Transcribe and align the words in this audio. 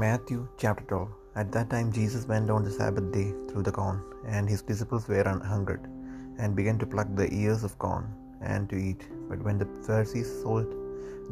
Matthew 0.00 0.48
chapter 0.60 0.84
12 0.90 1.08
At 1.40 1.48
that 1.54 1.68
time 1.72 1.88
Jesus 1.96 2.22
went 2.30 2.48
on 2.54 2.62
the 2.66 2.70
Sabbath 2.76 3.08
day 3.16 3.26
through 3.48 3.64
the 3.66 3.74
corn, 3.78 3.98
and 4.34 4.48
his 4.52 4.62
disciples 4.68 5.06
were 5.10 5.24
hungered, 5.50 5.82
and 6.38 6.56
began 6.58 6.78
to 6.82 6.88
pluck 6.92 7.10
the 7.18 7.26
ears 7.40 7.62
of 7.66 7.74
corn, 7.84 8.06
and 8.52 8.70
to 8.70 8.76
eat. 8.86 9.02
But 9.28 9.42
when 9.46 9.58
the 9.62 9.68
Pharisees 9.86 10.30
saw 10.40 10.54
it, 10.64 10.72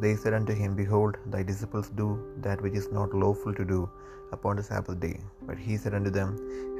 they 0.03 0.13
said 0.21 0.35
unto 0.39 0.55
him, 0.61 0.75
Behold, 0.81 1.17
thy 1.33 1.41
disciples 1.49 1.89
do 2.03 2.07
that 2.45 2.61
which 2.65 2.77
is 2.81 2.91
not 2.99 3.19
lawful 3.23 3.55
to 3.61 3.65
do 3.73 3.81
upon 4.37 4.57
the 4.57 4.67
Sabbath 4.69 4.99
day. 5.07 5.17
But 5.49 5.57
he 5.65 5.75
said 5.81 5.97
unto 5.99 6.13
them, 6.19 6.31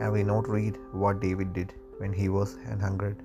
Have 0.02 0.16
ye 0.20 0.24
not 0.34 0.54
read 0.58 0.78
what 1.04 1.24
David 1.28 1.52
did 1.60 1.74
when 2.02 2.14
he 2.22 2.30
was 2.38 2.54
an 2.72 2.80
hungered, 2.88 3.20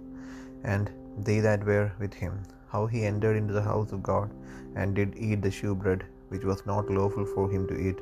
and 0.74 0.90
they 1.28 1.40
that 1.48 1.70
were 1.72 1.88
with 2.02 2.16
him, 2.24 2.34
how 2.74 2.84
he 2.94 3.08
entered 3.12 3.38
into 3.42 3.56
the 3.60 3.68
house 3.70 3.92
of 3.96 4.06
God, 4.12 4.30
and 4.78 4.98
did 5.00 5.22
eat 5.28 5.42
the 5.46 5.56
shewbread 5.60 6.02
which 6.28 6.44
was 6.44 6.64
not 6.66 6.90
lawful 6.90 7.24
for 7.24 7.50
him 7.50 7.66
to 7.68 7.76
eat, 7.88 7.98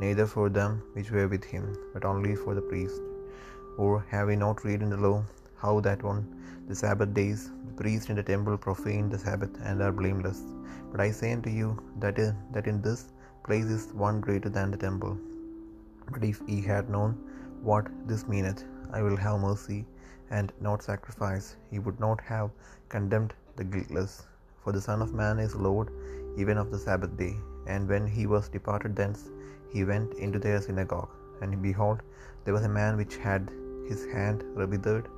neither 0.00 0.26
for 0.26 0.48
them 0.48 0.82
which 0.94 1.10
were 1.10 1.28
with 1.28 1.44
him, 1.44 1.76
but 1.92 2.04
only 2.04 2.34
for 2.34 2.54
the 2.54 2.66
priest. 2.70 3.00
Or 3.76 4.04
have 4.10 4.28
we 4.28 4.36
not 4.36 4.64
read 4.64 4.82
in 4.82 4.90
the 4.90 4.96
law 4.96 5.22
how 5.56 5.80
that 5.80 6.04
on 6.04 6.26
the 6.68 6.74
Sabbath 6.74 7.12
days 7.14 7.50
the 7.66 7.74
priests 7.82 8.10
in 8.10 8.16
the 8.16 8.22
temple 8.22 8.56
profane 8.56 9.08
the 9.08 9.18
Sabbath 9.18 9.54
and 9.62 9.82
are 9.82 9.92
blameless? 9.92 10.42
But 10.90 11.00
I 11.00 11.10
say 11.10 11.32
unto 11.32 11.50
you 11.50 11.78
that, 12.00 12.18
is, 12.18 12.32
that 12.52 12.66
in 12.66 12.80
this 12.82 13.12
place 13.44 13.66
is 13.66 13.92
one 13.92 14.20
greater 14.20 14.48
than 14.48 14.70
the 14.70 14.76
temple. 14.76 15.16
But 16.10 16.24
if 16.24 16.40
ye 16.46 16.60
had 16.62 16.90
known 16.90 17.12
what 17.62 17.86
this 18.06 18.26
meaneth, 18.26 18.64
I 18.92 19.02
will 19.02 19.16
have 19.16 19.40
mercy 19.40 19.84
and 20.30 20.52
not 20.60 20.82
sacrifice, 20.82 21.56
he 21.70 21.78
would 21.78 22.00
not 22.00 22.20
have 22.22 22.50
condemned 22.88 23.34
the 23.56 23.64
guiltless. 23.64 24.24
For 24.62 24.72
the 24.72 24.80
Son 24.80 25.02
of 25.02 25.14
Man 25.14 25.38
is 25.38 25.54
Lord 25.54 25.90
even 26.36 26.58
of 26.58 26.70
the 26.70 26.78
Sabbath 26.78 27.16
day. 27.16 27.34
And 27.72 27.88
when 27.92 28.06
he 28.16 28.24
was 28.34 28.48
departed 28.56 28.94
thence, 29.00 29.22
he 29.72 29.84
went 29.90 30.14
into 30.14 30.38
their 30.38 30.60
synagogue. 30.66 31.10
And 31.42 31.62
behold, 31.68 32.00
there 32.44 32.54
was 32.54 32.66
a 32.68 32.76
man 32.80 32.96
which 33.00 33.16
had 33.28 33.50
his 33.90 34.04
hand 34.14 34.44
withered. 34.56 35.08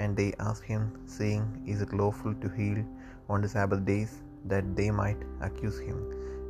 And 0.00 0.16
they 0.16 0.30
asked 0.48 0.66
him, 0.72 0.82
saying, 1.18 1.44
Is 1.72 1.80
it 1.84 1.92
lawful 2.00 2.34
to 2.42 2.48
heal 2.58 2.80
on 3.28 3.42
the 3.42 3.52
Sabbath 3.56 3.84
days? 3.92 4.12
That 4.52 4.66
they 4.78 4.90
might 5.02 5.22
accuse 5.46 5.78
him. 5.88 5.98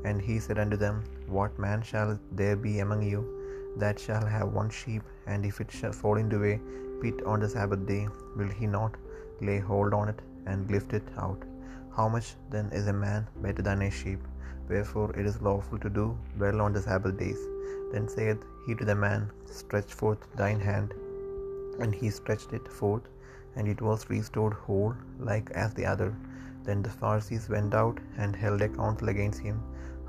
And 0.04 0.20
he 0.28 0.38
said 0.38 0.58
unto 0.64 0.76
them, 0.76 0.96
What 1.38 1.58
man 1.66 1.82
shall 1.90 2.10
there 2.40 2.56
be 2.68 2.74
among 2.84 3.02
you 3.12 3.22
that 3.82 3.98
shall 3.98 4.24
have 4.34 4.56
one 4.60 4.70
sheep, 4.70 5.02
and 5.26 5.44
if 5.50 5.60
it 5.62 5.70
shall 5.78 5.92
fall 5.92 6.16
into 6.22 6.38
a 6.44 6.60
pit 7.02 7.22
on 7.32 7.40
the 7.40 7.48
Sabbath 7.48 7.82
day, 7.86 8.08
will 8.36 8.52
he 8.60 8.66
not 8.66 8.94
lay 9.40 9.58
hold 9.58 9.94
on 9.94 10.08
it 10.08 10.20
and 10.46 10.70
lift 10.70 10.92
it 10.92 11.08
out? 11.16 11.42
How 11.96 12.08
much 12.08 12.34
then 12.50 12.70
is 12.72 12.88
a 12.88 12.92
man 12.92 13.26
better 13.42 13.62
than 13.62 13.82
a 13.82 13.90
sheep? 13.90 14.20
Wherefore 14.70 15.10
it 15.20 15.26
is 15.30 15.40
lawful 15.48 15.78
to 15.84 15.90
do 15.98 16.06
well 16.40 16.60
on 16.64 16.72
the 16.74 16.82
Sabbath 16.82 17.16
days. 17.22 17.42
Then 17.92 18.06
saith 18.14 18.42
he 18.64 18.74
to 18.80 18.84
the 18.84 18.94
man, 19.04 19.30
Stretch 19.58 19.92
forth 20.00 20.22
thine 20.40 20.60
hand. 20.60 20.90
And 21.80 21.94
he 22.00 22.10
stretched 22.10 22.52
it 22.58 22.66
forth, 22.80 23.06
and 23.56 23.66
it 23.72 23.80
was 23.88 24.10
restored 24.10 24.56
whole, 24.64 24.94
like 25.30 25.50
as 25.64 25.72
the 25.78 25.86
other. 25.92 26.10
Then 26.66 26.82
the 26.82 26.96
Pharisees 27.00 27.48
went 27.54 27.74
out 27.82 27.98
and 28.18 28.40
held 28.44 28.60
a 28.62 28.68
council 28.68 29.08
against 29.14 29.40
him, 29.48 29.58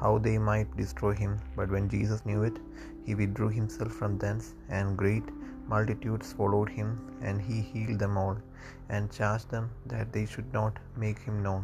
how 0.01 0.13
they 0.27 0.37
might 0.49 0.77
destroy 0.81 1.13
him. 1.23 1.33
But 1.57 1.71
when 1.75 1.87
Jesus 1.95 2.25
knew 2.29 2.43
it, 2.49 2.57
he 3.05 3.15
withdrew 3.15 3.49
himself 3.59 3.93
from 3.99 4.17
thence, 4.23 4.47
and 4.77 5.01
great 5.03 5.27
multitudes 5.73 6.33
followed 6.39 6.69
him, 6.79 6.89
and 7.27 7.39
he 7.47 7.59
healed 7.71 7.99
them 8.03 8.17
all, 8.23 8.37
and 8.89 9.15
charged 9.19 9.49
them 9.55 9.67
that 9.93 10.11
they 10.15 10.25
should 10.25 10.51
not 10.59 10.75
make 11.03 11.19
him 11.27 11.37
known, 11.47 11.63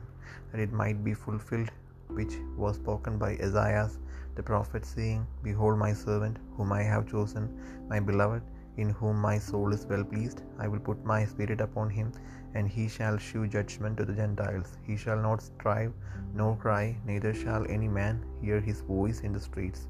that 0.49 0.61
it 0.65 0.79
might 0.81 0.99
be 1.07 1.13
fulfilled 1.25 1.71
which 2.09 2.35
was 2.57 2.75
spoken 2.75 3.17
by 3.17 3.33
Esaias 3.37 3.97
the 4.35 4.43
prophet, 4.43 4.85
saying, 4.85 5.25
Behold 5.43 5.77
my 5.77 5.93
servant, 5.93 6.37
whom 6.57 6.73
I 6.73 6.83
have 6.83 7.07
chosen, 7.09 7.49
my 7.89 7.99
beloved, 7.99 8.43
in 8.77 8.89
whom 8.89 9.17
my 9.21 9.37
soul 9.37 9.71
is 9.71 9.85
well 9.85 10.03
pleased. 10.03 10.41
I 10.59 10.67
will 10.67 10.79
put 10.79 11.05
my 11.05 11.25
spirit 11.25 11.61
upon 11.61 11.89
him, 11.89 12.11
and 12.53 12.67
he 12.67 12.89
shall 12.89 13.17
shew 13.17 13.47
judgment 13.47 13.97
to 13.97 14.05
the 14.05 14.13
Gentiles. 14.13 14.77
He 14.83 14.97
shall 14.97 15.21
not 15.21 15.41
strive 15.41 15.93
nor 16.33 16.57
cry, 16.57 16.97
neither 17.05 17.33
shall 17.33 17.65
any 17.69 17.87
man 17.87 18.25
hear 18.41 18.59
his 18.59 18.81
voice 18.81 19.21
in 19.21 19.31
the 19.31 19.39
streets. 19.39 19.87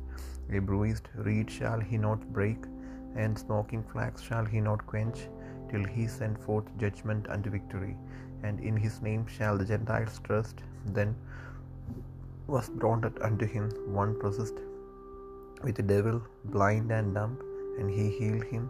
A 0.51 0.59
bruised 0.59 1.09
reed 1.15 1.49
shall 1.49 1.79
he 1.79 1.97
not 1.97 2.31
break, 2.31 2.57
and 3.15 3.37
smoking 3.37 3.83
flax 3.83 4.21
shall 4.21 4.45
he 4.45 4.61
not 4.61 4.85
quench, 4.85 5.27
till 5.69 5.83
he 5.83 6.07
send 6.07 6.37
forth 6.37 6.65
judgment 6.77 7.27
unto 7.29 7.49
victory. 7.49 7.97
And 8.43 8.59
in 8.59 8.77
his 8.77 9.01
name 9.01 9.25
shall 9.25 9.57
the 9.57 9.65
Gentiles 9.65 10.19
trust. 10.23 10.61
Then 10.85 11.15
was 12.47 12.69
brought 12.69 13.05
unto 13.27 13.45
him 13.45 13.69
one 13.99 14.13
possessed 14.19 14.59
with 15.63 15.79
a 15.79 15.87
devil, 15.93 16.21
blind 16.45 16.91
and 16.91 17.13
dumb, 17.15 17.37
and 17.79 17.89
he 17.89 18.05
healed 18.17 18.43
him, 18.43 18.69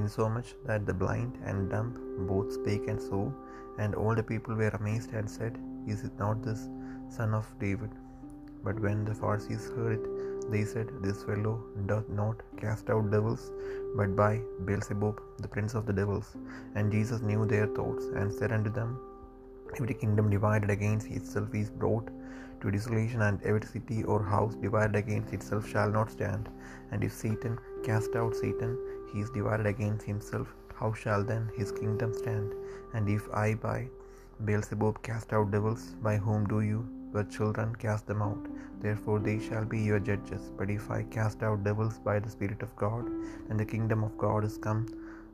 insomuch 0.00 0.54
that 0.64 0.86
the 0.86 0.94
blind 0.94 1.32
and 1.44 1.70
dumb 1.70 1.90
both 2.30 2.52
spake 2.52 2.86
and 2.88 3.00
saw. 3.00 3.24
And 3.78 3.94
all 3.94 4.14
the 4.14 4.22
people 4.22 4.54
were 4.54 4.74
amazed 4.80 5.12
and 5.12 5.28
said, 5.28 5.58
Is 5.86 6.04
it 6.04 6.18
not 6.18 6.42
this 6.42 6.68
son 7.16 7.34
of 7.34 7.46
David? 7.58 7.90
But 8.64 8.78
when 8.80 9.04
the 9.04 9.14
Pharisees 9.14 9.66
heard 9.76 9.92
it, 9.98 10.04
they 10.52 10.64
said, 10.64 10.88
This 11.02 11.24
fellow 11.24 11.54
doth 11.86 12.08
not 12.08 12.36
cast 12.62 12.88
out 12.90 13.10
devils, 13.10 13.50
but 13.96 14.14
by 14.22 14.40
Beelzebub, 14.64 15.20
the 15.38 15.48
prince 15.48 15.74
of 15.74 15.86
the 15.86 15.92
devils. 15.92 16.36
And 16.74 16.92
Jesus 16.96 17.20
knew 17.20 17.44
their 17.44 17.66
thoughts, 17.78 18.06
and 18.06 18.32
said 18.32 18.52
unto 18.52 18.70
them, 18.70 18.98
Every 19.78 19.94
kingdom 19.94 20.30
divided 20.30 20.70
against 20.70 21.08
itself 21.08 21.54
is 21.54 21.70
brought 21.70 22.08
to 22.60 22.70
desolation, 22.70 23.22
and 23.22 23.42
every 23.42 23.66
city 23.66 24.04
or 24.04 24.22
house 24.22 24.54
divided 24.54 24.96
against 24.96 25.32
itself 25.32 25.68
shall 25.68 25.90
not 25.90 26.10
stand. 26.10 26.48
And 26.90 27.04
if 27.04 27.12
Satan 27.12 27.58
cast 27.84 28.16
out 28.16 28.34
Satan, 28.34 28.78
he 29.12 29.20
is 29.20 29.30
divided 29.30 29.66
against 29.66 30.04
himself. 30.04 30.54
How 30.74 30.92
shall 30.92 31.24
then 31.24 31.50
his 31.56 31.72
kingdom 31.72 32.12
stand? 32.14 32.52
And 32.94 33.08
if 33.08 33.28
I 33.32 33.54
by 33.54 33.88
Beelzebub 34.44 35.02
cast 35.02 35.32
out 35.32 35.50
devils, 35.50 35.94
by 36.02 36.16
whom 36.16 36.46
do 36.46 36.60
you, 36.60 36.86
your 37.14 37.24
children, 37.24 37.74
cast 37.76 38.06
them 38.06 38.20
out? 38.20 38.46
Therefore 38.80 39.18
they 39.20 39.38
shall 39.38 39.64
be 39.64 39.80
your 39.80 39.98
judges. 39.98 40.50
But 40.58 40.70
if 40.70 40.90
I 40.90 41.04
cast 41.04 41.42
out 41.42 41.64
devils 41.64 41.98
by 41.98 42.18
the 42.18 42.28
Spirit 42.30 42.62
of 42.62 42.76
God, 42.76 43.06
then 43.48 43.56
the 43.56 43.64
kingdom 43.64 44.04
of 44.04 44.18
God 44.18 44.44
is 44.44 44.58
come 44.58 44.86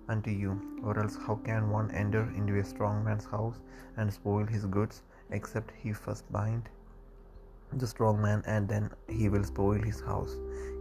unto 0.09 0.31
you. 0.31 0.61
Or 0.85 0.99
else 0.99 1.17
how 1.27 1.37
can 1.37 1.71
one 1.71 1.91
enter 1.91 2.33
into 2.37 2.59
a 2.59 2.65
strong 2.65 3.03
man's 3.05 3.25
house 3.25 3.59
and 3.97 4.13
spoil 4.13 4.47
his 4.47 4.67
goods, 4.67 5.03
except 5.31 5.73
he 5.77 5.93
first 5.93 6.31
bind 6.31 6.69
the 7.79 7.87
strong 7.87 8.21
man, 8.21 8.43
and 8.47 8.69
then 8.69 8.91
he 9.09 9.29
will 9.29 9.45
spoil 9.45 9.81
his 9.81 10.01
house. 10.01 10.37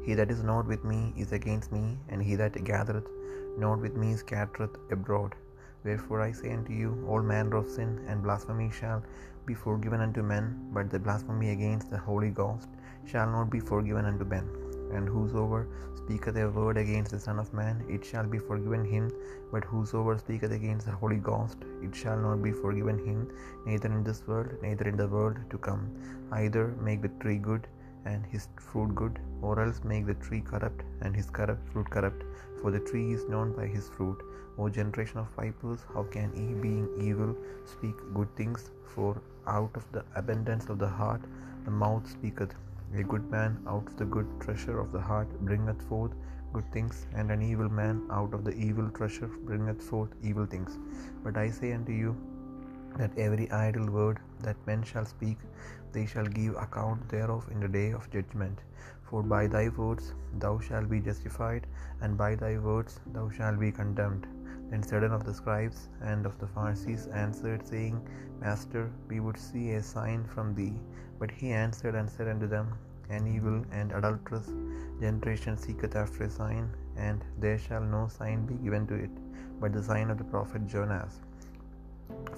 He 0.06 0.13
that 0.16 0.31
is 0.31 0.44
not 0.44 0.66
with 0.68 0.84
me 0.84 1.13
is 1.18 1.31
against 1.31 1.72
me, 1.72 1.97
and 2.09 2.22
he 2.22 2.35
that 2.35 2.63
gathereth 2.63 3.09
not 3.57 3.79
with 3.79 3.96
me 3.96 4.16
scattereth 4.16 4.78
abroad. 4.91 5.35
Wherefore 5.84 6.22
I 6.22 6.31
say 6.31 6.52
unto 6.53 6.74
you, 6.74 7.06
all 7.07 7.22
manner 7.22 7.57
of 7.57 7.69
sin 7.69 8.03
and 8.07 8.24
blasphemy 8.24 8.72
shall 8.72 9.03
be 9.46 9.53
forgiven 9.53 10.02
unto 10.02 10.22
men, 10.22 10.69
but 10.74 10.90
the 10.90 11.00
blasphemy 11.00 11.52
against 11.52 11.90
the 11.90 11.97
Holy 11.97 12.29
Ghost 12.29 12.69
shall 13.06 13.29
not 13.29 13.50
be 13.50 13.59
forgiven 13.59 14.06
unto 14.06 14.25
men. 14.25 14.71
And 14.94 15.07
whosoever 15.07 15.68
speaketh 16.00 16.38
a 16.38 16.50
word 16.50 16.78
against 16.78 17.12
the 17.12 17.19
Son 17.25 17.40
of 17.40 17.53
Man, 17.59 17.84
it 17.96 18.03
shall 18.09 18.28
be 18.34 18.40
forgiven 18.50 18.84
him. 18.94 19.06
But 19.52 19.63
whosoever 19.63 20.18
speaketh 20.24 20.52
against 20.52 20.85
the 20.88 20.97
Holy 21.02 21.19
Ghost, 21.29 21.59
it 21.85 21.94
shall 22.02 22.18
not 22.18 22.41
be 22.47 22.52
forgiven 22.52 22.97
him, 23.09 23.19
neither 23.66 23.90
in 23.97 24.03
this 24.03 24.22
world, 24.28 24.52
neither 24.62 24.88
in 24.91 24.97
the 24.97 25.07
world 25.07 25.38
to 25.52 25.57
come. 25.57 25.84
Either 26.31 26.66
make 26.88 27.02
the 27.02 27.13
tree 27.22 27.38
good, 27.50 27.68
and 28.06 28.25
his 28.34 28.47
fruit 28.69 28.94
good, 29.02 29.19
or 29.41 29.53
else 29.63 29.79
make 29.91 30.06
the 30.07 30.19
tree 30.25 30.41
corrupt, 30.41 30.81
and 31.02 31.16
his 31.16 31.29
corrupt 31.29 31.63
fruit 31.72 31.90
corrupt. 31.96 32.23
For 32.62 32.72
the 32.75 32.79
tree 32.90 33.08
is 33.18 33.29
known 33.34 33.53
by 33.59 33.68
his 33.68 33.88
fruit. 33.90 34.19
O 34.58 34.69
generation 34.69 35.19
of 35.19 35.29
vipers, 35.38 35.85
how 35.94 36.03
can 36.16 36.29
ye, 36.40 36.47
being 36.66 36.88
evil, 37.09 37.31
speak 37.73 37.96
good 38.18 38.35
things? 38.35 38.72
For 38.96 39.13
out 39.47 39.73
of 39.79 39.85
the 39.96 40.03
abundance 40.16 40.68
of 40.73 40.79
the 40.84 40.91
heart 40.99 41.22
the 41.66 41.72
mouth 41.72 42.09
speaketh. 42.17 42.53
A 42.93 43.03
good 43.03 43.32
man 43.32 43.58
out 43.67 43.88
of 43.88 43.96
the 43.97 44.05
good 44.05 44.28
treasure 44.41 44.78
of 44.79 44.91
the 44.91 44.99
heart 44.99 45.29
bringeth 45.41 45.82
forth 45.84 46.11
good 46.53 46.70
things, 46.73 47.08
and 47.16 47.32
an 47.32 47.41
evil 47.41 47.70
man 47.70 48.02
out 48.11 48.34
of 48.34 48.43
the 48.43 48.53
evil 48.53 48.90
treasure 48.90 49.29
bringeth 49.46 49.82
forth 49.82 50.09
evil 50.22 50.46
things. 50.46 50.78
But 51.23 51.38
I 51.38 51.49
say 51.49 51.72
unto 51.72 51.93
you, 51.93 52.17
that 52.97 53.17
every 53.17 53.49
idle 53.52 53.90
word 53.90 54.20
that 54.41 54.67
men 54.67 54.84
shall 54.84 55.05
speak, 55.05 55.38
they 55.93 56.05
shall 56.05 56.26
give 56.26 56.55
account 56.58 57.08
thereof 57.08 57.47
in 57.52 57.61
the 57.61 57.70
day 57.70 57.91
of 57.91 58.11
judgment. 58.11 58.59
For 59.09 59.23
by 59.23 59.47
thy 59.47 59.70
words 59.70 60.14
thou 60.40 60.59
shalt 60.59 60.90
be 60.90 60.99
justified, 60.99 61.67
and 62.02 62.17
by 62.17 62.35
thy 62.35 62.58
words 62.58 62.99
thou 63.14 63.29
shalt 63.29 63.59
be 63.59 63.72
condemned. 63.72 64.28
Then 64.72 64.84
certain 64.84 65.12
of 65.12 65.26
the 65.26 65.34
scribes 65.34 65.90
and 66.02 66.26
of 66.26 66.40
the 66.40 66.47
Pharisees 66.47 67.08
answered, 67.08 67.68
saying, 67.68 67.97
Master, 68.40 68.90
we 69.09 69.20
would 69.20 69.38
see 69.38 69.72
a 69.73 69.84
sign 69.84 70.23
from 70.34 70.56
thee. 70.56 70.76
But 71.20 71.29
he 71.29 71.52
answered 71.52 71.94
and 71.94 72.09
said 72.09 72.29
unto 72.29 72.47
them, 72.47 72.70
An 73.09 73.28
evil 73.28 73.66
and 73.79 73.91
adulterous 73.91 74.47
generation 75.02 75.58
seeketh 75.58 75.97
after 76.03 76.23
a 76.23 76.29
sign, 76.29 76.70
and 76.96 77.26
there 77.38 77.59
shall 77.59 77.82
no 77.82 78.08
sign 78.08 78.46
be 78.46 78.53
given 78.66 78.88
to 78.88 78.96
it, 78.96 79.12
but 79.59 79.73
the 79.73 79.84
sign 79.84 80.09
of 80.09 80.18
the 80.18 80.23
prophet 80.23 80.66
Jonas. 80.68 81.20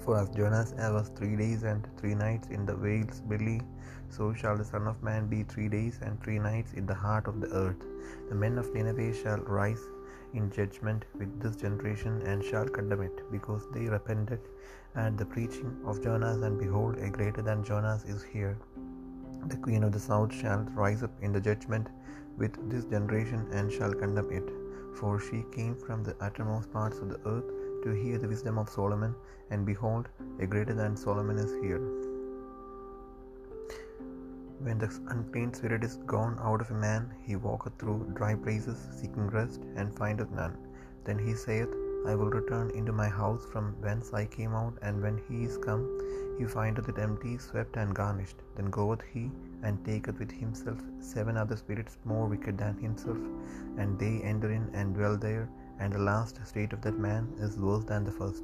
For 0.04 0.18
as 0.18 0.30
Jonas 0.30 0.74
was 0.98 1.10
three 1.10 1.36
days 1.36 1.62
and 1.64 1.88
three 1.98 2.16
nights 2.16 2.48
in 2.48 2.66
the 2.66 2.76
whale's 2.76 3.22
belly, 3.22 3.62
so 4.10 4.34
shall 4.34 4.58
the 4.58 4.66
Son 4.66 4.88
of 4.88 5.04
Man 5.04 5.28
be 5.28 5.44
three 5.44 5.70
days 5.70 6.00
and 6.02 6.22
three 6.24 6.40
nights 6.40 6.74
in 6.74 6.88
the 6.88 6.96
heart 6.96 7.28
of 7.28 7.42
the 7.42 7.52
earth. 7.66 7.84
The 8.30 8.36
men 8.36 8.58
of 8.58 8.74
Nineveh 8.74 9.14
shall 9.14 9.38
rise 9.38 9.86
in 10.34 10.52
judgment 10.52 11.06
with 11.16 11.42
this 11.42 11.56
generation 11.56 12.22
and 12.24 12.44
shall 12.44 12.68
condemn 12.68 13.02
it, 13.02 13.32
because 13.32 13.68
they 13.72 13.88
repented 13.88 14.40
at 14.96 15.18
the 15.18 15.26
preaching 15.26 15.76
of 15.86 16.04
Jonas, 16.04 16.38
and 16.38 16.60
behold, 16.60 16.98
a 16.98 17.10
greater 17.10 17.42
than 17.42 17.64
Jonas 17.64 18.04
is 18.06 18.24
here. 18.24 18.58
The 19.48 19.58
queen 19.58 19.84
of 19.84 19.92
the 19.92 20.00
south 20.00 20.34
shall 20.34 20.60
rise 20.74 21.04
up 21.04 21.12
in 21.22 21.34
the 21.34 21.42
judgment 21.42 21.88
with 22.38 22.70
this 22.70 22.86
generation 22.86 23.48
and 23.52 23.72
shall 23.72 23.94
condemn 23.94 24.32
it, 24.32 24.50
for 24.96 25.20
she 25.20 25.44
came 25.52 25.76
from 25.76 26.04
the 26.04 26.16
uttermost 26.22 26.72
parts 26.72 27.00
of 27.00 27.10
the 27.10 27.20
earth 27.26 27.50
to 27.84 27.92
hear 27.92 28.18
the 28.18 28.28
wisdom 28.28 28.58
of 28.58 28.70
Solomon, 28.70 29.16
and 29.50 29.66
behold, 29.66 30.08
a 30.40 30.48
greater 30.48 30.74
than 30.74 30.96
Solomon 30.96 31.38
is 31.38 31.54
here. 31.62 32.03
When 34.66 34.78
the 34.78 34.90
unclean 35.10 35.54
spirit 35.54 35.84
is 35.84 35.98
gone 36.06 36.40
out 36.42 36.62
of 36.62 36.72
a 36.72 36.74
man, 36.74 37.14
he 37.22 37.36
walketh 37.36 37.74
through 37.78 38.12
dry 38.16 38.34
places, 38.36 38.78
seeking 39.00 39.28
rest, 39.28 39.62
and 39.76 39.94
findeth 39.94 40.32
none. 40.32 40.56
Then 41.04 41.20
he 41.20 41.34
saith, 41.34 41.68
I 42.08 42.16
will 42.16 42.30
return 42.30 42.70
into 42.72 42.94
my 42.94 43.10
house 43.10 43.46
from 43.46 43.74
whence 43.82 44.14
I 44.14 44.26
came 44.26 44.54
out, 44.54 44.78
and 44.82 45.02
when 45.02 45.18
he 45.28 45.44
is 45.44 45.58
come, 45.58 45.84
he 46.38 46.46
findeth 46.46 46.88
it 46.88 46.98
empty, 46.98 47.38
swept, 47.38 47.76
and 47.76 47.94
garnished. 47.94 48.42
Then 48.56 48.70
goeth 48.70 49.02
he, 49.02 49.32
and 49.64 49.84
taketh 49.86 50.18
with 50.20 50.32
himself 50.32 50.80
seven 51.00 51.36
other 51.36 51.58
spirits 51.58 51.98
more 52.06 52.28
wicked 52.28 52.58
than 52.58 52.78
himself, 52.78 53.18
and 53.78 54.00
they 54.00 54.22
enter 54.22 54.52
in 54.52 54.70
and 54.74 54.96
dwell 54.96 55.18
there 55.18 55.50
and 55.80 55.92
the 55.94 56.00
last 56.00 56.40
state 56.46 56.74
of 56.74 56.82
that 56.82 56.98
man 56.98 57.28
is 57.40 57.58
worse 57.58 57.84
than 57.84 58.04
the 58.04 58.12
first. 58.12 58.44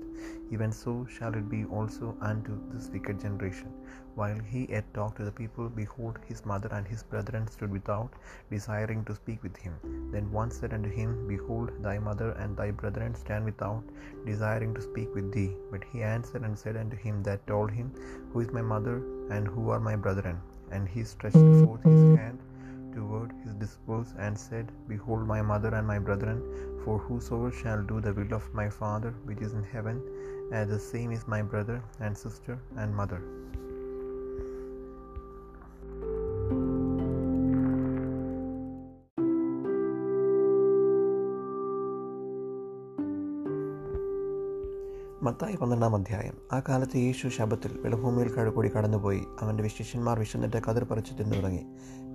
Even 0.51 0.71
so 0.71 0.93
shall 1.15 1.33
it 1.33 1.49
be 1.49 1.65
also 1.65 2.15
unto 2.21 2.53
this 2.71 2.89
wicked 2.89 3.19
generation. 3.21 3.71
While 4.15 4.39
he 4.51 4.65
yet 4.69 4.93
talked 4.93 5.17
to 5.17 5.25
the 5.25 5.31
people, 5.31 5.69
behold, 5.69 6.19
his 6.27 6.45
mother 6.45 6.69
and 6.71 6.87
his 6.87 7.03
brethren 7.03 7.47
stood 7.47 7.71
without, 7.71 8.11
desiring 8.49 9.05
to 9.05 9.15
speak 9.15 9.41
with 9.43 9.57
him. 9.57 9.75
Then 10.11 10.31
one 10.31 10.51
said 10.51 10.73
unto 10.73 10.89
him, 10.89 11.27
Behold, 11.27 11.71
thy 11.81 11.99
mother 11.99 12.31
and 12.31 12.57
thy 12.57 12.71
brethren 12.71 13.15
stand 13.15 13.45
without, 13.45 13.83
desiring 14.25 14.73
to 14.73 14.81
speak 14.81 15.13
with 15.15 15.31
thee. 15.31 15.55
But 15.71 15.83
he 15.91 16.03
answered 16.03 16.43
and 16.43 16.57
said 16.57 16.75
unto 16.75 16.97
him 16.97 17.23
that 17.23 17.47
told 17.47 17.71
him, 17.71 17.93
Who 18.31 18.41
is 18.41 18.51
my 18.51 18.61
mother, 18.61 18.97
and 19.29 19.47
who 19.47 19.69
are 19.69 19.79
my 19.79 19.95
brethren? 19.95 20.39
And 20.71 20.87
he 20.87 21.03
stretched 21.03 21.37
forth 21.37 21.83
his 21.83 22.17
hand 22.17 22.39
toward 22.93 23.31
his 23.43 23.53
disciples 23.55 24.13
and 24.17 24.37
said, 24.37 24.71
Behold 24.87 25.25
my 25.27 25.41
mother 25.41 25.73
and 25.75 25.87
my 25.87 25.99
brethren, 25.99 26.41
for 26.89 26.97
whosoever 26.97 27.51
shall 27.51 27.81
do 27.83 28.01
the 28.01 28.11
will 28.13 28.33
of 28.33 28.45
my 28.53 28.67
Father 28.71 29.11
which 29.25 29.41
is 29.41 29.53
in 29.53 29.63
heaven, 29.63 30.01
as 30.51 30.69
the 30.69 30.79
same 30.79 31.11
is 31.11 31.27
my 31.27 31.41
brother 31.43 31.77
and 31.99 32.17
sister 32.17 32.53
and 32.77 32.95
mother. 32.95 33.21
Mathai 45.23 45.55
പന്ത്രണ്ടാം 45.55 45.95
അധ്യായം 45.95 46.35
ആ 46.51 46.57
കാലത്ത് 46.59 46.97
യേശു 46.97 47.27
ശബത്തിൽ 47.27 47.71
വെളുഭൂമിയിൽ 47.81 48.49
കൂടി 48.49 48.69
കടന്നുപോയി 48.69 49.21
അവന്റെ 49.41 49.63
വിശിഷ്യന്മാർ 49.63 50.19
വിശന്നിട്ട് 50.19 50.59
കതിർ 50.67 50.83
പറിച്ച് 50.83 51.13
തിന്നു 51.19 51.35
തുടങ്ങി 51.35 51.63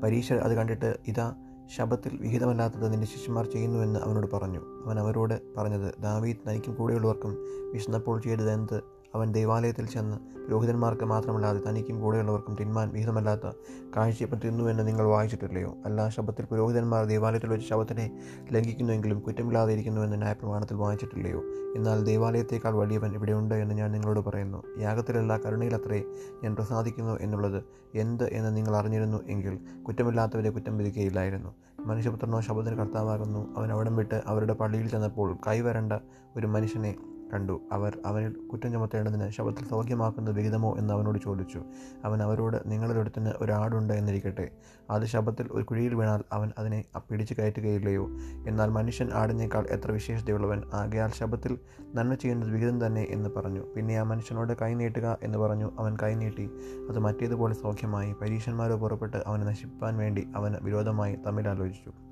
പരീക്ഷ 0.03 0.33
അത് 0.33 0.55
കണ്ടിട്ട് 0.55 0.91
ഇതാ 1.07 1.27
ശബത്തിൽ 1.67 2.19
വിഹിതമല്ലാത്തത് 2.21 2.93
നിന്റെ 2.93 3.07
ശിഷ്യന്മാർ 3.07 3.47
ചെയ്യുന്നുവെന്ന് 3.47 4.01
അവനോട് 4.01 4.27
പറഞ്ഞു. 4.33 4.61
അവൻ 4.87 4.99
അവരോട് 4.99 5.55
പറഞ്ഞത് 5.57 5.95
ദാവീദ് 6.03 6.37
തനിക്കും 6.49 6.75
കൂടെയുള്ളവർക്കും 6.75 7.37
വിശന്നപ്പോൾ 7.73 8.21
ചെയ്തത് 8.21 8.51
എന്ത് 8.51 8.81
അവൻ 9.15 9.33
ദേവാലയത്തിൽ 9.33 9.87
ചെന്ന് 9.87 10.17
പുരോഹിതന്മാർക്ക് 10.45 11.05
മാത്രമല്ലാതെ 11.05 11.61
തനിക്കും 11.69 12.01
കൂടെയുള്ളവർക്കും 12.01 12.57
തിന്മാൻ 12.61 12.91
വിഹിതമല്ലാത്ത 12.91 13.53
കാഴ്ചയപ്പം 13.97 14.39
തിന്നു 14.39 14.65
എന്ന് 14.65 14.89
നിങ്ങൾ 14.89 15.07
വായിച്ചിട്ടില്ലയോ? 15.07 15.75
അല്ല 15.85 16.09
ശബത്തിൽ 16.09 16.45
പുരോഹിതന്മാർ 16.45 17.05
ദേവാലയത്തിൽ 17.05 17.51
വെച്ച് 17.51 17.69
ശബത്തിനെ 17.69 18.21
ലംഘിക്കുന്നുവെങ്കിലും 18.53 19.21
കുറ്റമില്ലാതെ 19.21 19.73
ഇരിക്കുന്നുവെന്ന് 19.73 20.17
ന്യായപ്രമാണത്തിൽ 20.17 20.75
വായിച്ചിട്ടില്ലയോ? 20.75 21.43
എന്നാൽ 21.77 22.05
ദേവാലയത്തേക്കാൾ 22.05 22.73
വലിയവൻ 22.73 23.15
ഇവിടെയുണ്ട് 23.15 23.55
എന്ന് 23.55 23.75
ഞാൻ 23.75 23.93
നിങ്ങളോട് 23.93 24.21
പറയുന്നു. 24.21 24.63
യാഗത്തിലല്ല 24.79 25.37
കരുണയിലത്രേ 25.37 26.03
ഞാൻ 26.45 26.55
പ്രസാദിക്കുന്നു 26.55 27.19
എന്നുള്ളത് 27.21 27.65
എന്ത് 27.95 28.25
എന്ന് 28.33 28.57
നിങ്ങൾ 28.57 28.77
അറിഞ്ഞിരുന്നു 28.77 29.19
എങ്കിൽ 29.27 29.59
കുറ്റമില്ലാത്തവരെ 29.83 30.51
കുറ്റം 30.51 30.79
വിധിക്കുകയില്ലായിരുന്നു. 30.79 31.55
മനുഷ്യപുത്രനോ 31.81 32.41
ശബത്തിന് 32.41 32.77
കർത്താവാകുന്നു. 32.77 33.55
അവൻ 33.57 33.73
അവിടം 33.73 33.97
വിട്ട് 33.97 34.23
അവരുടെ 34.27 34.53
പള്ളിയിൽ 34.53 34.89
ചെന്നപ്പോൾ 34.89 35.37
കൈവരണ്ട 35.47 35.93
ഒരു 36.37 36.47
മനുഷ്യനെ 36.47 36.95
കണ്ടു. 37.33 37.61
അവർ 37.73 37.99
അവരിൽ 38.07 38.33
കുറ്റം 38.53 38.73
ചുമത്തേണ്ടതിന് 38.73 39.31
ശബത്തിൽ 39.31 39.69
സൗഖ്യമാക്കുന്നത് 39.69 40.35
വിഹിതമോ 40.35 40.75
എന്ന് 40.79 40.95
അവനോട് 40.95 41.19
ചോദിച്ചു. 41.25 41.63
അവൻ 42.05 42.23
അവരോട് 42.23 42.57
നിങ്ങളുടെ 42.67 43.01
അടുത്തുനിന്ന് 43.01 43.35
ഒരാടുണ്ട് 43.37 43.95
എന്നിരിക്കട്ടെ. 43.95 44.51
അത് 44.91 45.07
ശബത്തിൽ 45.07 45.49
ഒരു 45.51 45.65
കുഴിയിൽ 45.65 45.95
വീണാൽ 45.95 46.23
അവൻ 46.33 46.53
അതിനെ 46.59 46.85
പിടിച്ചു 47.11 47.35
കയറ്റുകയില്ലയോ? 47.39 48.07
എന്നാൽ 48.49 48.71
മനുഷ്യൻ 48.71 49.11
ആടിനേക്കാൾ 49.13 49.67
എത്ര 49.71 49.93
വിശേഷതയുള്ളവൻ. 49.93 50.63
ആകയാൽ 50.75 51.11
ശബത്തിൽ 51.11 51.59
നന്മ 51.95 52.15
ചെയ്യുന്നത് 52.15 52.51
വിഹിതം 52.51 52.87
തന്നെ 52.87 53.07
എന്ന് 53.11 53.31
പറഞ്ഞു. 53.37 53.63
പിന്നെ 53.77 53.97
ആ 53.97 54.03
മനുഷ്യനോട് 54.03 54.53
കൈ 54.63 54.75
നീട്ടുക 54.75 55.19
എന്ന് 55.23 55.39
പറഞ്ഞു. 55.39 55.71
അവൻ 55.79 55.97
കൈ 56.03 56.15
നീട്ടി. 56.15 56.51
അത് 56.91 56.99
മറ്റേതുപോലെ 56.99 57.55
സൗഖ്യമായി. 57.55 58.13
പരീക്ഷന്മാരോ 58.13 58.77
പുറപ്പെട്ട് 58.77 59.17
അവനെ 59.27 59.45
നശിപ്പാൻ 59.45 59.97
വേണ്ടി 59.97 60.29
അവന് 60.37 60.57
വിരോധമായി 60.63 61.19
തമ്മിലാലോചിച്ചു 61.27 62.04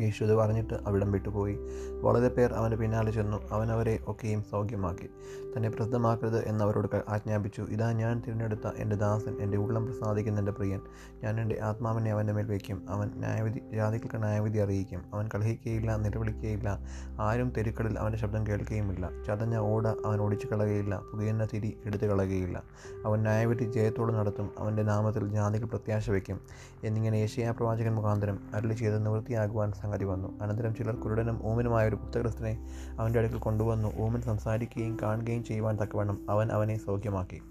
യേശു 0.00 0.24
ഇത് 0.24 0.34
പറഞ്ഞിട്ട് 0.34 0.74
അവിടം 0.86 1.12
വിട്ടുപോയി. 1.12 1.58
വളരെ 2.00 2.28
പേർ 2.28 2.52
അവന്റെ 2.52 2.76
പിന്നാലെ 2.76 3.10
ചെന്നു. 3.10 3.48
അവൻ 3.52 3.72
അവരെ 3.72 3.98
ഒക്കെയും 4.08 4.42
സൗഖ്യമാക്കി. 4.42 5.08
തന്നെ 5.56 5.68
പ്രസിദ്ധമാക്കരുത് 5.68 6.48
എന്നവരോട് 6.48 7.02
ആജ്ഞാപിച്ചു. 7.08 7.62
ഇതാ 7.62 7.92
ഞാൻ 7.92 8.22
തിരഞ്ഞെടുത്ത 8.26 8.68
എന്റെ 8.76 8.96
ദാസൻ 8.96 9.36
എന്റെ 9.40 9.58
ഉള്ളം 9.58 9.86
പ്രസാദിക്കുന്ന 9.86 10.38
എന്റെ 10.38 10.52
പ്രിയൻ. 10.52 10.80
ഞാൻ 11.24 11.40
എന്റെ 11.40 11.58
ആത്മാവിനെ 11.62 12.12
അവന്റെ 12.12 12.32
മേൽ 12.32 12.50
വയ്ക്കും. 12.50 12.86
അവൻ 12.88 13.10
ന്യായവിധി 13.16 13.60
ജാതികൾക്ക് 13.74 14.18
ന്യായവിധി 14.18 14.58
അറിയിക്കും. 14.58 15.02
അവൻ 15.14 15.28
കലഹിക്കുകയില്ല 15.34 15.96
നിലവിളിക്കുകയില്ല 15.96 16.78
ആരും 17.20 17.52
തെരുക്കളിൽ 17.56 17.98
അവന്റെ 17.98 18.18
ശബ്ദം 18.18 18.46
കേൾക്കുകയുമില്ല 18.46 19.10
ചതഞ്ഞ 19.26 19.56
ഓട 19.56 19.88
അവൻ 19.88 20.20
ഒടിച്ചു 20.20 20.46
കളയുകയില്ല 20.46 21.00
പുകയുന്ന 21.12 21.44
തിരി 21.54 21.78
എടുത്തു 21.84 22.04
കളയുകയില്ല. 22.04 22.62
അവൻ 23.04 23.22
ന്യായവിധി 23.22 23.64
ജയത്തോട് 23.64 24.12
നടത്തും. 24.12 24.50
അവന്റെ 24.58 24.82
നാമത്തിൽ 24.82 25.28
ജാതികൾ 25.28 25.64
പ്രത്യാശ 25.64 26.10
വയ്ക്കും. 26.10 26.40
എന്നിങ്ങനെ 26.84 27.16
ഏഷ്യാ 27.16 27.50
പ്രവാചകൻ 27.50 27.94
മുഖാന്തരം 27.94 28.38
അരളി 28.54 28.74
ചെയ്ത് 28.74 29.06
നിവൃത്തിയാകുവാൻ 29.06 29.72
സംഗതി 29.90 30.04
വന്നു. 30.04 30.40
അനന്തരം 30.40 30.74
ചിലർ 30.74 30.94
കുരുടനും 30.94 31.46
ഊമനുമായ 31.46 31.88
ഒരു 31.88 31.96
പുസ്തകസ്ഥനെ 31.96 32.52
അവന്റെ 32.98 33.18
അടുക്കൽ 33.18 33.38
കൊണ്ടുവന്നു. 33.38 33.88
ഓമൻ 33.98 34.20
സംസാരിക്കുകയും 34.20 34.96
കാണുകയും 35.02 35.44
ചെയ്യുവാൻ 35.44 35.76
തക്കവണ്ണം 35.76 36.18
അവൻ 36.30 36.52
അവനെ 36.52 36.76
സൗഖ്യമാക്കി. 36.78 37.42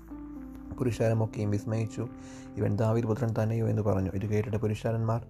പുരുഷാരമൊക്കെയും 0.77 1.51
വിസ്മയിച്ചു. 1.51 2.07
ഇവൻ 2.57 2.75
ദാവീദ് 2.75 3.05
പുത്രൻ 3.05 3.33
തന്നെയോ 3.43 3.67
എന്ന് 3.67 3.81
പറഞ്ഞു. 3.81 4.11
ഇത് 4.13 4.25
കേട്ടിട്ട് 4.25 4.57
പുരുഷാരന്മാർ 4.57 5.25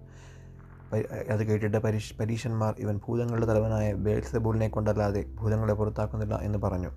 അത് 1.31 1.43
കേട്ടിട്ട് 1.43 1.77
പരീഷ് 1.77 2.13
പരീക്ഷന്മാർ 2.19 2.75
ഇവൻ 2.79 2.99
ഭൂതങ്ങളുടെ 3.07 3.45
തലവനായ 3.45 3.93
ബേൽസബൂളിനെ 3.93 4.67
കൊണ്ടല്ലാതെ 4.67 5.21
ഭൂതങ്ങളെ 5.35 5.73
പുറത്താക്കുന്നില്ല 5.73 6.35
എന്ന് 6.35 6.59
പറഞ്ഞു. 6.59 6.89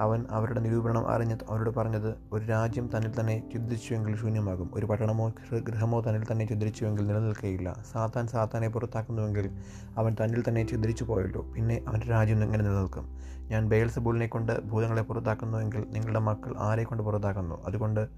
അവൻ 0.00 0.24
അവരുടെ 0.30 0.60
നിരൂപണം 0.60 1.08
അറിഞ്ഞ് 1.08 1.36
അവരോട് 1.50 1.70
പറഞ്ഞത് 1.70 2.14
ഒരു 2.32 2.44
രാജ്യം 2.44 2.90
തന്നിൽ 2.96 3.20
തന്നെ 3.20 3.50
ചിന്തിച്ചുവെങ്കിൽ 3.52 4.16
ശൂന്യമാകും. 4.16 4.70
ഒരു 4.74 4.86
പട്ടണമോ 4.86 5.32
ഗൃഹമോ 5.52 6.00
തന്നിൽ 6.00 6.24
തന്നെ 6.32 6.46
ചിന്തിച്ചുവെങ്കിൽ 6.46 7.06
നിലനിൽക്കുകയില്ല 7.06 7.84
സാത്താൻ 7.92 8.26
സാത്താനെ 8.26 8.68
പുറത്താക്കുന്നുവെങ്കിൽ 8.68 9.50
അവൻ 9.98 10.16
തന്നിൽ 10.24 10.44
തന്നെ 10.48 10.66
ചിന്തിച്ചു 10.66 11.04
പോയല്ലോ. 11.04 11.42
പിന്നെ 11.42 11.84
അവന്റെ 11.88 12.06
രാജ്യം 12.06 12.42
എങ്ങനെ 12.42 12.64
നിലനിൽക്കും? 12.64 13.18
ഞാൻ 13.48 13.68
ബേൽസബൂളിനെ 13.68 14.26
കൊണ്ട് 14.26 14.62
ഭൂതങ്ങളെ 14.62 15.02
പുറത്താക്കുന്നുവെങ്കിൽ 15.02 15.84
നിങ്ങളുടെ 15.90 16.18
മക്കൾ 16.18 16.54
ആരെ 16.58 16.84
കൊണ്ട് 16.84 17.02
പുറത്താക്കുന്നു? 17.02 17.64
അതുകൊണ്ട് 17.66 18.08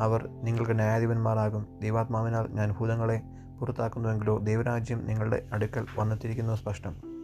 അവർ 0.00 0.28
നിങ്ങൾക്ക് 0.42 0.74
ന്യായാധിപന്മാരാകും. 0.74 1.66
ദൈവാത്മാവിനാൽ 1.82 2.46
ഞാൻ 2.50 2.72
ഭൂതങ്ങളെ 2.72 3.22
പുറത്താക്കുന്നുവെങ്കിലോ 3.58 4.38
ദൈവരാജ്യം 4.38 5.06
നിങ്ങളുടെ 5.06 5.42
അടുക്കൽ 5.52 5.86
വന്നെത്തിയിരിക്കുന്നു 5.98 6.54
സ്പഷ്ടം. 6.54 7.16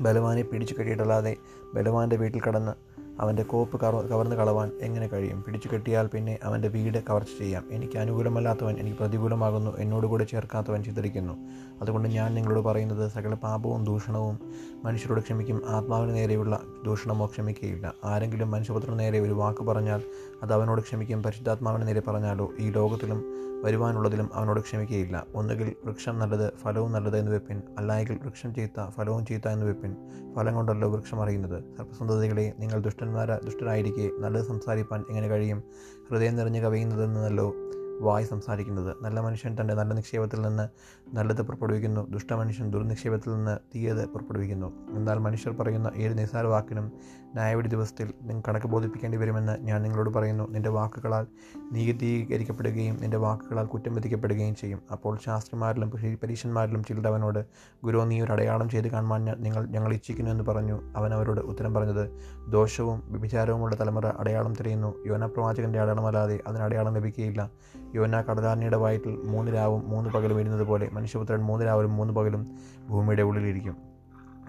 ബലവാനെ 0.00 0.42
പിടിച്ചു 0.42 0.74
കഴിയിട്ടല്ലാതെ 0.78 1.36
ബലവാന്റെ 1.74 2.16
വീട്ടിൽ 2.16 2.40
കടന്ന് 2.40 2.72
അവന്റെ 3.20 3.42
കോപ്പ് 3.42 3.80
കവർ 3.80 4.06
കവർന്ന് 4.06 4.36
കളവാൻ 4.36 4.70
എങ്ങനെ 4.80 5.06
കഴിയും? 5.06 5.42
പിടിച്ചു 5.42 5.68
കെട്ടിയാൽ 5.68 6.06
പിന്നെ 6.06 6.38
അവന്റെ 6.42 6.68
വീട് 6.68 7.04
കവർച്ച 7.10 7.38
ചെയ്യാം. 7.38 7.64
എനിക്ക് 7.70 7.98
അനുകൂലമല്ലാത്തവൻ 7.98 8.76
എനിക്ക് 8.78 8.96
പ്രതികൂലമാകുന്നു. 8.98 9.76
എന്നോട് 9.76 10.06
കൂടെ 10.06 10.24
ചേർക്കാത്തവൻ 10.24 10.82
ചിത്രിക്കുന്നു 10.82 11.32
അതുകൊണ്ട് 11.80 12.08
ഞാൻ 12.08 12.34
നിങ്ങളോട് 12.34 12.60
പറയുന്നത് 12.60 13.10
സകല 13.10 13.34
പാപവും 13.34 13.84
ദൂഷണവും 13.84 14.38
മനുഷ്യരോട് 14.84 15.20
ക്ഷമിക്കും. 15.20 15.62
ആത്മാവിന് 15.68 16.14
നേരെയുള്ള 16.14 16.60
ദൂഷണമോ 16.84 17.26
ക്ഷമിക്കുകയില്ല 17.26 17.94
ആരെങ്കിലും 18.04 18.50
മനുഷ്യപുത്രന് 18.50 18.98
നേരെ 18.98 19.20
ഒരു 19.20 19.32
വാക്ക് 19.32 19.64
പറഞ്ഞാൽ 19.64 20.02
അത് 20.42 20.52
അവനോട് 20.52 20.80
ക്ഷമിക്കും. 20.80 21.22
പരിശുദ്ധാത്മാവിന് 21.22 21.88
നേരെ 21.88 22.00
പറഞ്ഞാലോ? 22.08 22.50
ഈ 22.60 22.70
ലോകത്തിലും 22.70 23.24
വരുവാനുള്ളതിലും 23.64 24.30
അവനോട് 24.34 24.60
ക്ഷമിക്കുകയില്ല 24.60 25.26
ഒന്നുകിൽ 25.34 25.76
വൃക്ഷം 25.84 26.18
നല്ലത് 26.18 26.52
ഫലവും 26.56 26.92
നല്ലത് 26.92 27.18
എന്ന് 27.18 27.32
വെപ്പിൻ. 27.32 27.62
അല്ലായെങ്കിൽ 27.78 28.18
വൃക്ഷം 28.22 28.54
ചീത്ത 28.54 28.88
ഫലവും 28.88 29.26
ചീത്ത 29.26 29.48
എന്ന് 29.48 29.66
വെപ്പിൻ. 29.66 29.96
ഫലം 30.36 30.54
കൊണ്ടല്ലോ 30.54 30.88
വൃക്ഷം 30.88 31.22
അറിയുന്നത്. 31.22 31.76
സർപ്പസന്തതികളെ 31.76 32.52
നിങ്ങൾ 32.58 32.80
ദുഷ്ടന്മാരെ 32.80 33.40
ദുഷ്ടരായിരിക്കെ. 33.44 34.10
നല്ലത് 34.18 34.44
സംസാരിപ്പാൻ 34.44 35.04
എങ്ങനെ 35.08 35.28
കഴിയും? 35.28 35.62
ഹൃദയം 36.10 36.36
നിറഞ്ഞു 36.36 36.60
കവിയുന്നതെന്നല്ലോ 36.60 37.54
വായി 38.00 38.24
സംസാരിക്കുന്നത്. 38.24 38.96
നല്ല 39.02 39.20
മനുഷ്യൻ 39.20 39.56
തന്റെ 39.60 39.74
നല്ല 39.74 39.94
നിക്ഷേപത്തിൽ 39.94 40.42
നിന്ന് 40.42 40.68
നല്ലത് 41.16 41.42
പുറപ്പെടുവിക്കുന്നു. 41.42 42.10
ദുഷ്ടമനുഷ്യൻ 42.10 42.70
ദുർനിക്ഷേപത്തിൽ 42.70 43.30
നിന്ന് 43.30 43.58
തീയത് 43.74 44.08
പുറപ്പെടുവിക്കുന്നു. 44.08 44.72
എന്നാൽ 44.90 45.18
മനുഷ്യർ 45.18 45.52
പറയുന്ന 45.52 45.90
ഏത് 45.96 46.18
നിസ്സാര 46.18 46.44
വാക്കിനും 46.44 46.92
ന്യായവിധി 47.34 47.68
ദിവസത്തിൽ 47.68 48.12
നിങ്ങൾ 48.22 48.42
കണക്ക് 48.48 48.66
ബോധിപ്പിക്കേണ്ടി 48.66 49.18
വരുമെന്ന് 49.18 49.58
ഞാൻ 49.60 49.82
നിങ്ങളോട് 49.82 50.10
പറയുന്നു. 50.10 50.50
നിന്റെ 50.50 50.70
വാക്കുകളാൽ 50.70 51.26
നീതീകരിക്കപ്പെടുകയും 51.72 52.98
നിന്റെ 53.00 53.16
വാക്കുകളാൽ 53.16 53.64
കുറ്റം 53.64 53.94
വിധിക്കപ്പെടുകയും 53.94 54.54
ചെയ്യും. 54.54 54.82
അപ്പോൾ 54.92 55.18
ശാസ്ത്രിമാരിലും 55.24 55.90
പരീക്ഷന്മാരിലും 56.22 56.84
ചിലതവനോട് 56.84 57.44
ഗുരു 57.84 57.98
നീ 57.98 58.22
ഒരു 58.22 58.32
അടയാളം 58.32 58.68
ചെയ്ത് 58.68 58.88
കാണുവാൻ 58.88 59.24
നിങ്ങൾ 59.24 59.66
ഞങ്ങൾ 59.66 59.92
ഇച്ഛിക്കുന്നു 59.92 60.30
എന്ന് 60.30 60.44
പറഞ്ഞു. 60.44 60.80
അവൻ 60.96 61.14
അവരോട് 61.14 61.40
ഉത്തരം 61.40 61.74
പറഞ്ഞത് 61.74 62.10
ദോഷവും 62.48 63.02
വ്യഭിചാരവുമുള്ള 63.06 63.80
തലമുറ 63.80 64.06
അടയാളം 64.06 64.54
തിരയുന്നു. 64.54 64.94
യോന 65.06 65.26
പ്രവാചകന്റെ 65.26 65.80
അടയാളമല്ലാതെ 65.80 66.40
അതിന് 66.46 66.62
അടയാളം 66.62 66.94
ലഭിക്കുകയില്ല. 66.94 67.50
യോന 67.94 68.20
കടലാറിനിയുടെ 68.20 68.76
വയറ്റിൽ 68.76 69.16
മൂന്ന് 69.24 69.52
രാവും 69.52 69.90
മൂന്ന് 69.90 70.10
പകലും 70.10 70.40
ഇരുന്നത് 70.40 70.62
പോലെ 70.62 70.88
മനുഷ്യപുത്രൻ 70.92 71.40
മൂന്ന് 71.40 71.66
രാവിലും 71.66 71.96
മൂന്ന് 71.96 72.14
പകലും 72.14 72.42
ഭൂമിയുടെ 72.88 73.22
ഉള്ളിലിരിക്കും 73.22 73.76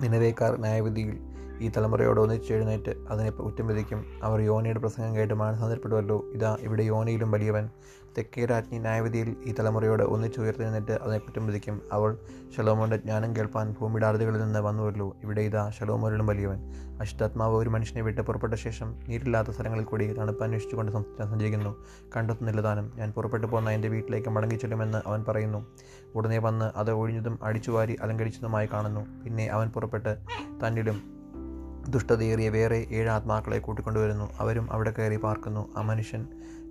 നിലവേക്കാർ 0.02 0.60
ന്യായവിധിയിൽ 0.60 1.31
ഈ 1.62 1.72
തലമുറയോട് 1.78 2.20
ഒന്നിച്ചെഴുന്നേറ്റ് 2.20 2.94
അതിനെ 3.10 3.30
കുറ്റം 3.30 3.68
വിധിക്കും. 3.68 4.06
അവർ 4.24 4.42
യോനയുടെ 4.42 4.80
പ്രസംഗം 4.80 5.16
കേട്ട് 5.16 5.34
മാനസാന്തരപ്പെടുമല്ലോ 5.34 6.26
ഇതാ 6.34 6.58
ഇവിടെ 6.60 6.84
യോനയിലും 6.84 7.32
വലിയവൻ. 7.32 7.70
തെക്കേ 8.18 8.46
രാജ്ഞി 8.46 8.78
ന്യായവിധിയിൽ 8.78 9.36
ഈ 9.46 9.56
തലമുറയോട് 9.60 10.04
ഒന്നിച്ചുയർത്തെഴുന്നേറ്റ് 10.04 10.92
അതിനെ 10.92 11.18
കുറ്റം 11.18 11.48
വിധിക്കും. 11.48 11.82
അവൾ 11.92 12.18
ശലോമോന്റെ 12.58 12.98
ജ്ഞാനം 12.98 13.36
കേൾപ്പാൻ 13.36 13.76
ഭൂമിയുടെ 13.80 14.08
അറുതികളിൽ 14.08 14.42
നിന്ന് 14.42 14.60
വന്നുവല്ലോ. 14.60 15.16
ഇവിടെ 15.24 15.42
ഇതാ 15.42 15.70
ശലോമോരിലും 15.70 16.28
വലിയവൻ. 16.28 16.60
അശുദ്ധാത്മാവ് 17.02 17.56
ഒരു 17.56 17.70
മനുഷ്യനെ 17.70 18.02
വിട്ട് 18.02 18.22
പുറപ്പെട്ട 18.22 18.54
ശേഷം 18.54 19.00
നീരില്ലാത്ത 19.08 19.48
സ്ഥലങ്ങളിൽ 19.48 19.84
കൂടി 19.84 20.14
തണുപ്പ് 20.14 20.44
അന്വേഷിച്ചുകൊണ്ട് 20.44 20.92
സഞ്ചരിക്കുന്നു. 20.92 21.86
കണ്ടെത്തുന്നില്ല 22.18 22.62
താനും. 22.62 22.92
ഞാൻ 22.96 23.12
പുറപ്പെട്ടു 23.12 23.48
പോകുന്ന 23.48 23.70
എന്റെ 23.70 23.88
വീട്ടിലേക്ക് 23.88 24.30
മടങ്ങി 24.30 24.56
ചെല്ലുമെന്ന് 24.56 25.02
അവൻ 25.08 25.26
പറയുന്നു. 25.28 25.66
ഉടനെ 26.16 26.38
വന്ന് 26.38 26.72
അത് 26.76 26.92
ഒഴിഞ്ഞതും 26.92 27.40
അടിച്ചുവാരി 27.44 27.98
അലങ്കരിച്ചതുമായി 28.02 28.70
കാണുന്നു. 28.74 29.24
പിന്നെ 29.24 29.48
അവൻ 29.48 29.70
പുറപ്പെട്ട് 29.70 30.18
തന്നിലും 30.68 31.21
ദുഷ്ടതയേറിയ 31.90 32.50
വേറെ 32.50 32.88
ഏഴ് 32.92 33.10
ആത്മാക്കളെ 33.10 33.60
കൂട്ടിക്കൊണ്ടുവരുന്നു. 33.60 34.30
അവരും 34.40 34.72
അവിടെ 34.72 34.92
കയറി 34.92 35.18
പാർക്കുന്നു. 35.18 35.70
ആ 35.78 35.82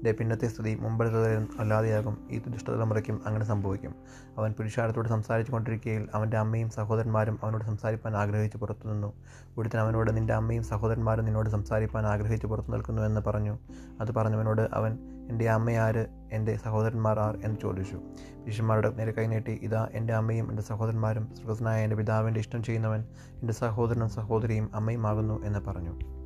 മനുഷ്യന്റെ 0.00 0.18
പിന്നത്തെ 0.18 0.48
സ്ഥിതി 0.48 0.78
മുമ്പത്തെ 0.80 1.60
അല്ലാതെയാകും. 1.60 2.28
ഈ 2.30 2.38
ദുഷ്ടതലമുറയ്ക്കും 2.46 3.20
അങ്ങനെ 3.26 3.44
സംഭവിക്കും. 3.44 3.94
അവൻ 4.38 4.52
പുരുഷാരത്തോട് 4.52 5.08
സംസാരിച്ചു 5.08 5.52
കൊണ്ടിരിക്കുകയിൽ 5.52 6.08
അവന്റെ 6.14 6.36
അമ്മയും 6.36 6.70
സഹോദരന്മാരും 6.70 7.38
അവനോട് 7.42 7.64
സംസാരിപ്പാൻ 7.64 8.16
ആഗ്രഹിച്ച് 8.16 8.58
പുറത്തു 8.58 8.88
നിന്നു. 8.88 9.12
ഒരുത്തൻ 9.58 9.78
അവനോട് 9.78 10.16
നിന്റെ 10.16 10.32
അമ്മയും 10.34 10.62
സഹോദരന്മാരും 10.62 11.24
നിന്നോട് 11.24 11.50
സംസാരിപ്പാൻ 11.50 12.06
ആഗ്രഹിച്ച് 12.06 12.46
പുറത്തു 12.46 12.68
നിൽക്കുന്നു 12.68 13.02
എന്ന് 13.02 13.20
പറഞ്ഞു. 13.20 13.58
അത് 14.00 14.14
പറഞ്ഞവനോട് 14.14 14.68
അവൻ 14.72 14.98
എന്റെ 15.30 15.50
അമ്മയാര് 15.50 16.06
എന്റെ 16.32 16.56
സഹോദരന്മാർ 16.56 17.18
ആർ? 17.18 17.38
എന്ന് 17.44 17.56
ചോദിച്ചു. 17.62 18.00
ശിഷ്യന്മാരുടെ 18.48 18.90
നേരെ 18.90 19.12
കൈനീട്ടി 19.12 19.52
ഇതാ 19.62 19.88
എന്റെ 19.92 20.14
അമ്മയും 20.14 20.50
എന്റെ 20.50 20.62
സഹോദരന്മാരും. 20.62 21.34
സുഹൃത്തനായ 21.34 21.84
എന്റെ 21.84 21.96
പിതാവിന്റെ 21.96 22.40
ഇഷ്ടം 22.40 22.62
ചെയ്യുന്നവൻ 22.62 23.04
എന്റെ 23.40 23.52
സഹോദരനും 23.52 24.08
സഹോദരിയും 24.08 24.70
അമ്മയും 24.74 25.06
ആകുന്നു 25.06 25.44
എന്ന് 25.44 25.58
പറഞ്ഞു. 25.58 26.19